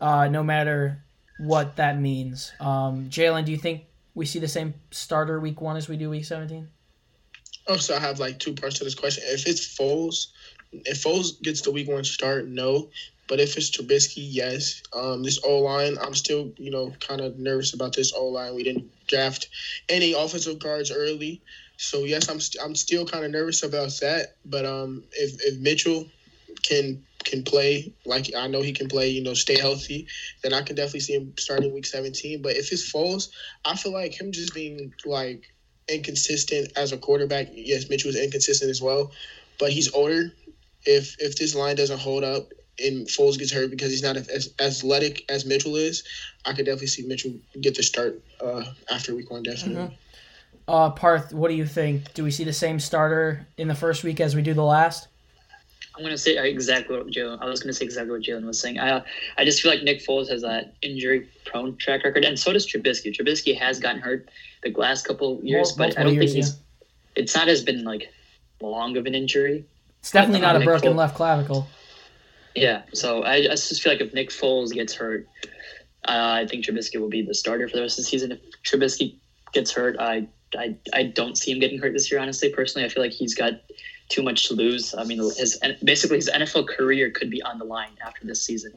[0.00, 0.98] uh, no matter
[1.38, 2.52] what that means.
[2.60, 6.10] Um, Jalen, do you think we see the same starter week one as we do
[6.10, 6.68] week 17?
[7.66, 9.24] Oh, so I have like two parts to this question.
[9.26, 10.28] If it's Foles,
[10.72, 12.90] if Foles gets the week one start, no.
[13.26, 14.82] But if it's Trubisky, yes.
[14.92, 18.54] Um, this O line, I'm still, you know, kind of nervous about this O line.
[18.54, 19.48] We didn't draft
[19.88, 21.40] any offensive guards early,
[21.78, 24.36] so yes, I'm st- I'm still kind of nervous about that.
[24.44, 26.06] But um, if if Mitchell
[26.64, 30.06] can can play like I know he can play, you know, stay healthy,
[30.42, 32.42] then I can definitely see him starting week 17.
[32.42, 33.30] But if it's Foles,
[33.64, 35.50] I feel like him just being like
[35.88, 37.48] inconsistent as a quarterback.
[37.52, 39.12] Yes, Mitchell was inconsistent as well,
[39.58, 40.32] but he's older.
[40.84, 44.52] If if this line doesn't hold up and Foles gets hurt because he's not as
[44.60, 46.02] athletic as Mitchell is,
[46.44, 49.84] I could definitely see Mitchell get the start uh, after week one, definitely.
[49.84, 49.94] Mm-hmm.
[50.66, 52.14] Uh, Parth, what do you think?
[52.14, 55.08] Do we see the same starter in the first week as we do the last?
[55.96, 57.40] I'm gonna say exactly what Jalen.
[57.40, 58.80] I was gonna say exactly what Jalen was saying.
[58.80, 59.02] I
[59.38, 63.14] I just feel like Nick Foles has that injury-prone track record, and so does Trubisky.
[63.14, 64.28] Trubisky has gotten hurt
[64.64, 66.48] the last couple years, but I don't years, think he's.
[66.48, 67.22] Yeah.
[67.22, 68.12] It's not as been like
[68.60, 69.64] long of an injury.
[70.00, 70.96] It's definitely not a Nick broken Foles.
[70.96, 71.68] left clavicle.
[72.56, 75.28] Yeah, so I, I just feel like if Nick Foles gets hurt,
[76.06, 78.32] uh, I think Trubisky will be the starter for the rest of the season.
[78.32, 79.16] If Trubisky
[79.52, 82.20] gets hurt, I, I I don't see him getting hurt this year.
[82.20, 83.52] Honestly, personally, I feel like he's got
[84.08, 84.94] too much to lose.
[84.94, 88.72] I mean, his basically his NFL career could be on the line after this season.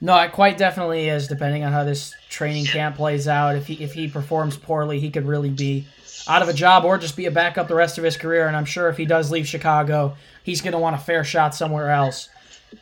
[0.00, 1.28] No, it quite definitely is.
[1.28, 5.10] Depending on how this training camp plays out, if he if he performs poorly, he
[5.10, 5.86] could really be
[6.28, 8.46] out of a job or just be a backup the rest of his career.
[8.46, 11.54] And I'm sure if he does leave Chicago, he's going to want a fair shot
[11.54, 12.28] somewhere else.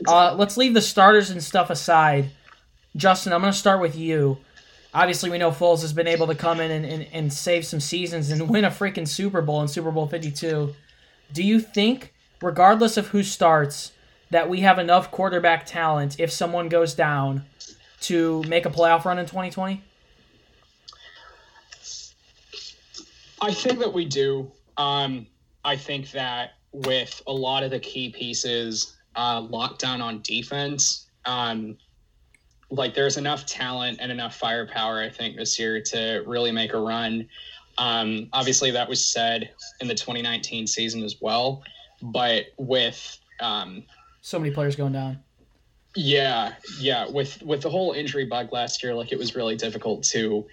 [0.06, 2.30] Uh, let's leave the starters and stuff aside.
[2.96, 4.38] Justin, I'm going to start with you.
[4.92, 7.80] Obviously, we know Foles has been able to come in and, and, and save some
[7.80, 10.74] seasons and win a freaking Super Bowl in Super Bowl 52.
[11.32, 12.12] Do you think,
[12.42, 13.92] regardless of who starts,
[14.30, 17.44] that we have enough quarterback talent if someone goes down
[18.02, 19.82] to make a playoff run in 2020?
[23.42, 24.50] I think that we do.
[24.76, 25.26] Um,
[25.64, 31.06] I think that with a lot of the key pieces uh, locked down on defense,
[31.24, 31.76] um,
[32.70, 36.78] like there's enough talent and enough firepower, I think, this year to really make a
[36.78, 37.28] run.
[37.80, 41.62] Um, obviously, that was said in the 2019 season as well,
[42.02, 43.82] but with um,
[44.20, 45.18] so many players going down.
[45.96, 47.08] Yeah, yeah.
[47.08, 50.46] With with the whole injury bug last year, like it was really difficult to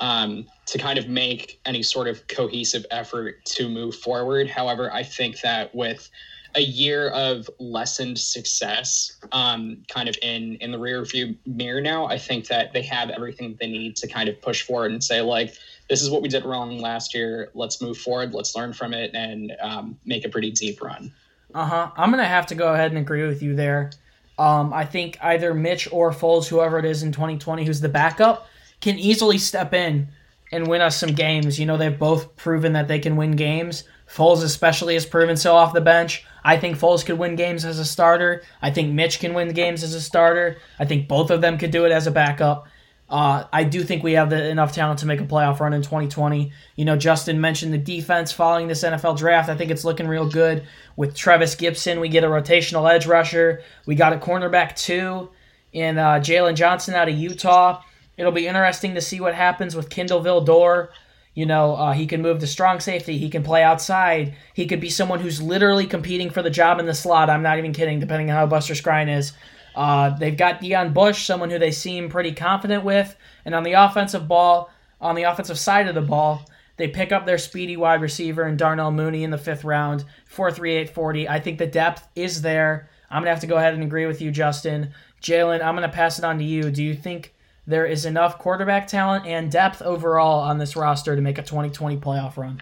[0.00, 4.48] um, to kind of make any sort of cohesive effort to move forward.
[4.48, 6.08] However, I think that with
[6.56, 12.06] a year of lessened success um, kind of in in the rear view mirror now
[12.06, 15.20] i think that they have everything they need to kind of push forward and say
[15.20, 15.54] like
[15.88, 19.10] this is what we did wrong last year let's move forward let's learn from it
[19.14, 21.12] and um, make a pretty deep run
[21.54, 23.90] uh-huh i'm gonna have to go ahead and agree with you there
[24.38, 28.46] um, i think either mitch or foles whoever it is in 2020 who's the backup
[28.80, 30.08] can easily step in
[30.52, 33.84] and win us some games you know they've both proven that they can win games
[34.08, 36.24] Foles especially has proven so off the bench.
[36.44, 38.42] I think Foles could win games as a starter.
[38.62, 40.58] I think Mitch can win games as a starter.
[40.78, 42.68] I think both of them could do it as a backup.
[43.08, 45.82] Uh, I do think we have the, enough talent to make a playoff run in
[45.82, 46.52] 2020.
[46.74, 49.48] You know, Justin mentioned the defense following this NFL draft.
[49.48, 50.66] I think it's looking real good.
[50.96, 53.62] With Trevis Gipson, we get a rotational edge rusher.
[53.86, 55.30] We got a cornerback too
[55.72, 57.82] in uh, Jaylon Johnson out of Utah.
[58.16, 60.88] It'll be interesting to see what happens with Kindle Vildor.
[61.34, 63.18] You know, uh, he can move to strong safety.
[63.18, 64.34] He can play outside.
[64.54, 67.28] He could be someone who's literally competing for the job in the slot.
[67.28, 69.32] I'm not even kidding, depending on how Buster Skrine is.
[69.76, 73.14] Uh, they've got Deon Bush, someone who they seem pretty confident with.
[73.44, 76.44] And on the offensive ball, on the offensive side of the ball,
[76.78, 81.28] they pick up their speedy wide receiver and Darnell Mooney in the fifth round, 4.3840.
[81.28, 82.88] I think the depth is there.
[83.10, 84.92] I'm to have to go ahead and agree with you, Justin.
[85.22, 86.70] Jalen, I'm to pass it on to you.
[86.70, 87.34] Do you think
[87.66, 91.96] there is enough quarterback talent and depth overall on this roster to make a 2020
[91.96, 92.60] playoff run.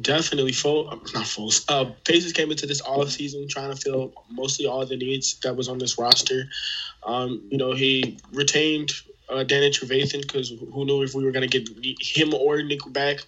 [0.00, 1.50] Definitely full, not full.
[1.68, 5.56] Uh, Pacers came into this off season trying to fill mostly all the needs that
[5.56, 6.44] was on this roster.
[7.04, 8.92] Um, you know, he retained
[9.28, 11.68] uh, Danny Trevathan because who knew if we were going to get
[12.00, 13.18] him or Nick back.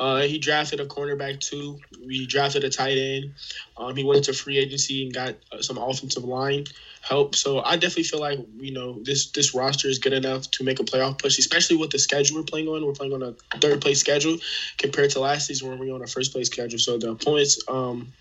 [0.00, 1.78] Uh, he drafted a cornerback too.
[2.04, 3.34] We drafted a tight end.
[3.76, 6.64] Um, he went into free agency and got uh, some offensive line
[7.04, 7.34] help.
[7.34, 10.80] So I definitely feel like you know this this roster is good enough to make
[10.80, 12.84] a playoff push, especially with the schedule we're playing on.
[12.84, 14.38] We're playing on a third place schedule
[14.78, 16.78] compared to last season when we were on a first place schedule.
[16.78, 18.12] So the points um,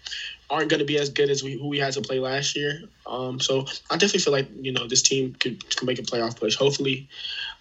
[0.50, 2.82] aren't going to be as good as we who we had to play last year.
[3.08, 6.38] Um, so I definitely feel like you know this team could, could make a playoff
[6.38, 6.56] push.
[6.56, 7.08] Hopefully,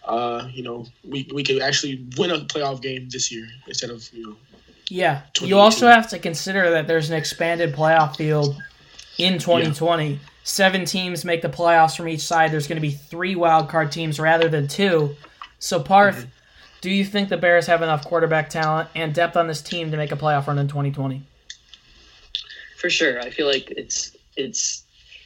[0.04, 4.08] uh, you know we we could actually win a playoff game this year instead of
[4.12, 4.37] you know.
[4.88, 8.61] Yeah, you also have to consider that there's an expanded playoff field
[9.16, 10.11] in 2020.
[10.11, 10.18] Yeah.
[10.44, 12.50] Seven teams make the playoffs from each side.
[12.50, 15.14] There's going to be three wild card teams rather than two.
[15.59, 16.28] So, Parth, mm-hmm.
[16.81, 19.96] do you think the Bears have enough quarterback talent and depth on this team to
[19.96, 21.22] make a playoff run in 2020?
[22.76, 24.85] For sure, I feel like it's it's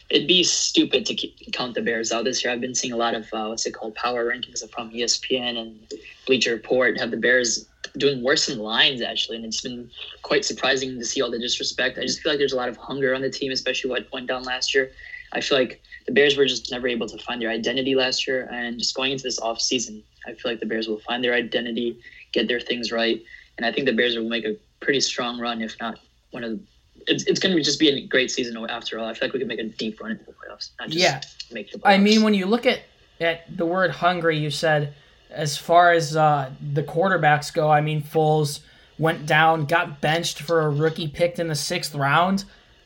[0.08, 2.52] it'd be stupid to keep, count the Bears out this year.
[2.52, 5.92] I've been seeing a lot of uh, what's it called power rankings from ESPN and
[6.26, 7.66] Bleacher Report have the Bears
[7.96, 9.90] doing worse than the actually, and it's been
[10.22, 11.98] quite surprising to see all the disrespect.
[11.98, 14.26] I just feel like there's a lot of hunger on the team, especially what went
[14.26, 14.92] down last year.
[15.32, 18.48] I feel like the Bears were just never able to find their identity last year,
[18.52, 21.34] and just going into this off season, I feel like the Bears will find their
[21.34, 21.98] identity,
[22.32, 23.22] get their things right,
[23.56, 25.98] and I think the Bears will make a pretty strong run, if not
[26.30, 26.60] one of the
[27.06, 29.06] it's, it's going to just be a great season after all.
[29.06, 30.70] I feel like we can make a deep run into the playoffs.
[30.88, 31.20] yeah.
[31.50, 31.82] make the playoffs.
[31.84, 32.80] I mean, when you look at,
[33.20, 34.94] at the word hungry, you said
[35.30, 38.60] as far as uh, the quarterbacks go, I mean, Foles
[38.98, 42.44] went down, got benched for a rookie picked in the sixth round.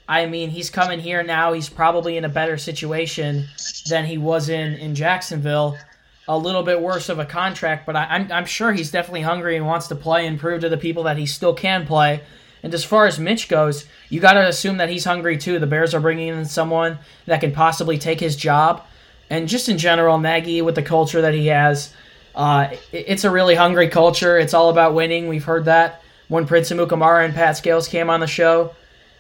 [0.08, 1.52] I mean, he's coming here now.
[1.52, 3.46] He's probably in a better situation
[3.88, 5.78] than he was in, in Jacksonville.
[6.26, 9.56] A little bit worse of a contract, but I, I'm, I'm sure he's definitely hungry
[9.56, 12.22] and wants to play and prove to the people that he still can play.
[12.62, 15.58] And as far as Mitch goes, you got to assume that he's hungry too.
[15.58, 18.84] The Bears are bringing in someone that can possibly take his job.
[19.30, 21.94] And just in general, Nagy, with the culture that he has,
[22.34, 24.38] uh, it's a really hungry culture.
[24.38, 25.28] It's all about winning.
[25.28, 28.74] We've heard that when Prince Amukamara and Pat Scales came on the show.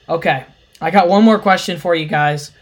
[0.08, 0.44] Okay,
[0.80, 2.52] I got one more question for you guys.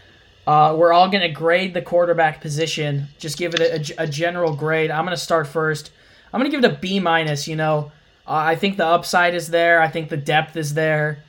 [0.45, 3.07] Uh, we're all going to grade the quarterback position.
[3.19, 4.89] Just give it a, a general grade.
[4.89, 5.91] I'm going to start first.
[6.33, 7.47] I'm going to give it a B minus.
[7.47, 7.91] You know,
[8.29, 9.81] uh, I think the upside is there.
[9.81, 11.23] I think the depth is there.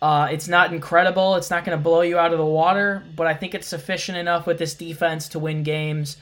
[0.00, 1.34] Uh, it's not incredible.
[1.34, 4.16] It's not going to blow you out of the water, but I think it's sufficient
[4.16, 6.16] enough with this defense to win games.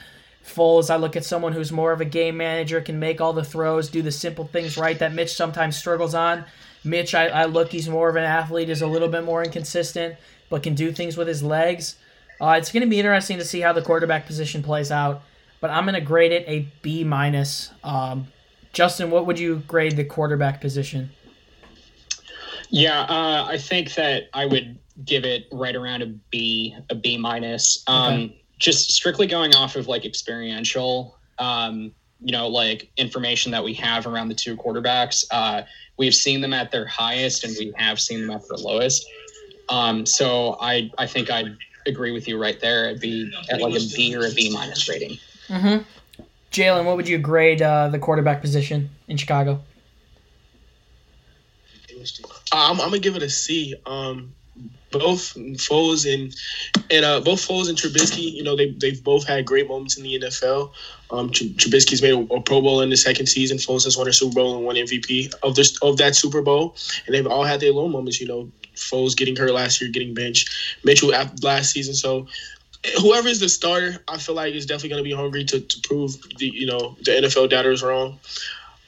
[0.45, 3.45] Foles, I look at someone who's more of a game manager, can make all the
[3.45, 6.45] throws, do the simple things right that Mitch sometimes struggles on.
[6.83, 10.17] Mitch, I, I look, he's more of an athlete, is a little bit more inconsistent,
[10.51, 11.97] but can do things with his legs.
[12.41, 15.23] Uh, it's going to be interesting to see how the quarterback position plays out,
[15.61, 17.71] but I'm going to grade it a B minus.
[17.85, 18.29] Um,
[18.77, 21.09] Justin, what would you grade the quarterback position?
[22.69, 27.17] Yeah, uh, I think that I would give it right around a B, a B
[27.17, 27.83] minus.
[27.87, 28.43] Um, okay.
[28.59, 34.07] Just strictly going off of like experiential, um, you know, like information that we have
[34.07, 35.25] around the two quarterbacks.
[35.31, 35.63] Uh,
[35.97, 39.07] we've seen them at their highest, and we have seen them at their lowest.
[39.71, 42.91] Um, so I, I think I'd agree with you right there.
[42.91, 45.17] It'd be at like a B or a B minus rating.
[45.49, 45.83] Mm-hmm.
[46.53, 49.61] Jalen, what would you grade uh, the quarterback position in Chicago?
[52.53, 53.75] I'm, I'm gonna give it a C.
[53.85, 54.33] Um,
[54.93, 56.35] both Foles and
[56.91, 60.05] and uh, both Foles and Trubisky, you know, they they've both had great moments in
[60.05, 60.73] the NFL.
[61.11, 63.59] Um, Trubisky's made a, a, Pro Bowl in the second season.
[63.59, 66.77] Foles has won a Super Bowl and won MVP of this of that Super Bowl,
[67.07, 68.21] and they've all had their low moments.
[68.21, 70.51] You know, Foles getting hurt last year, getting benched,
[70.85, 71.95] Mitchell last season.
[71.95, 72.27] So
[73.01, 75.81] whoever is the starter, I feel like is definitely going to be hungry to, to
[75.89, 78.19] prove the you know the NFL doubters wrong.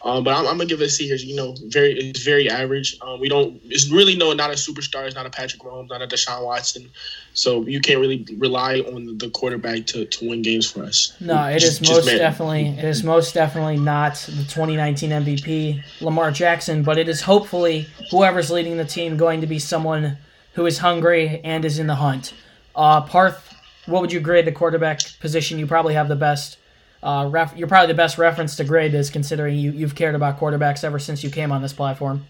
[0.03, 1.17] Um, but I'm, I'm, gonna give it a C here.
[1.17, 2.97] You know, very it's very average.
[3.03, 3.61] Um, we don't.
[3.65, 5.07] It's really no, not a superstar.
[5.07, 6.89] It's not a Patrick Mahomes, not a Deshaun Watson.
[7.35, 11.17] So you can't really rely on the quarterback to, to win games for us.
[11.21, 16.31] No, it just, is most definitely it is most definitely not the 2019 MVP Lamar
[16.31, 20.17] Jackson, but it is hopefully whoever's leading the team going to be someone
[20.53, 22.35] who is hungry and is in the hunt.
[22.77, 23.48] Uh, Parth
[23.89, 25.59] what would you grade the quarterback position?
[25.59, 26.59] You probably have the best.
[27.03, 30.39] Uh, ref- you're probably the best reference to grade this, considering you you've cared about
[30.39, 32.27] quarterbacks ever since you came on this platform.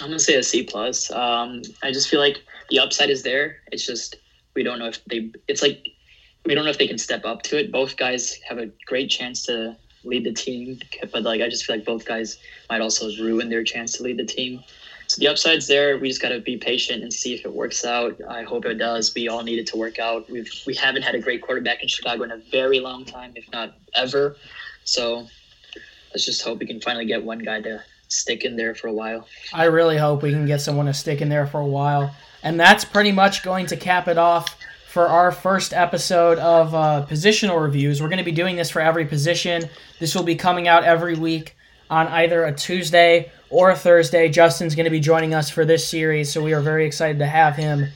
[0.00, 1.10] I'm gonna say a C plus.
[1.10, 2.38] Um, I just feel like
[2.70, 3.58] the upside is there.
[3.72, 4.16] It's just
[4.54, 5.30] we don't know if they.
[5.48, 5.88] It's like
[6.44, 7.72] we don't know if they can step up to it.
[7.72, 10.78] Both guys have a great chance to lead the team,
[11.12, 14.18] but like I just feel like both guys might also ruin their chance to lead
[14.18, 14.62] the team.
[15.08, 15.96] So the upside's there.
[15.96, 18.20] We just got to be patient and see if it works out.
[18.28, 19.14] I hope it does.
[19.14, 20.28] We all need it to work out.
[20.30, 23.50] We've we haven't had a great quarterback in Chicago in a very long time, if
[23.50, 24.36] not ever.
[24.84, 25.26] So
[26.12, 28.92] let's just hope we can finally get one guy to stick in there for a
[28.92, 29.26] while.
[29.52, 32.14] I really hope we can get someone to stick in there for a while.
[32.42, 37.06] And that's pretty much going to cap it off for our first episode of uh,
[37.08, 38.02] positional reviews.
[38.02, 39.68] We're going to be doing this for every position.
[40.00, 41.56] This will be coming out every week
[41.90, 44.28] on either a Tuesday or a Thursday.
[44.28, 47.26] Justin's going to be joining us for this series, so we are very excited to
[47.26, 47.88] have him.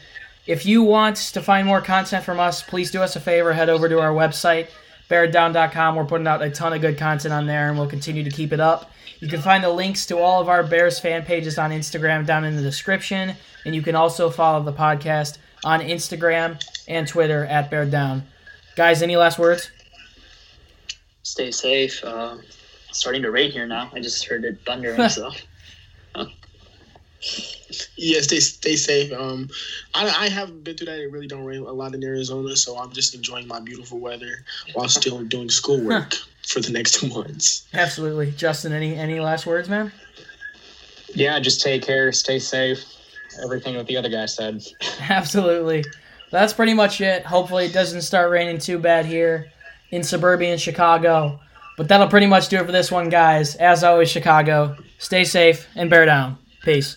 [0.47, 3.53] If you want to find more content from us, please do us a favor.
[3.53, 4.68] Head over to our website,
[5.09, 5.95] beardown.com.
[5.95, 8.53] We're putting out a ton of good content on there, and we'll continue to keep
[8.53, 8.90] it up.
[9.20, 12.45] You can find the links to all of our Bears fan pages on Instagram down
[12.45, 17.70] in the description, and you can also follow the podcast on Instagram and Twitter at
[17.70, 18.24] Bear Down.
[18.74, 19.70] Guys, any last words?
[21.22, 22.05] Stay safe.
[22.05, 22.43] Um,
[22.93, 23.90] Uh, starting to rain here now.
[23.95, 25.09] I just heard it thundering.
[25.09, 25.30] so
[27.97, 29.12] Yes, stay stay safe.
[29.12, 29.49] Um,
[29.95, 30.99] I, I haven't been through that.
[30.99, 34.45] It really don't rain a lot in Arizona, so I'm just enjoying my beautiful weather
[34.74, 36.14] while still doing schoolwork
[36.47, 37.66] for the next two months.
[37.72, 38.72] Absolutely, Justin.
[38.72, 39.93] Any any last words, man?
[41.14, 42.84] Yeah, just take care, stay safe.
[43.43, 44.62] Everything that the other guy said.
[45.09, 45.84] Absolutely.
[46.30, 47.24] That's pretty much it.
[47.24, 49.53] Hopefully, it doesn't start raining too bad here
[49.90, 51.40] in suburban Chicago.
[51.82, 53.56] But that'll pretty much do it for this one, guys.
[53.56, 56.38] As always, Chicago, stay safe and bear down.
[56.62, 56.96] Peace.